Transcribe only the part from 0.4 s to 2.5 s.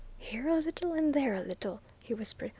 a little, and there a little!" he whispered.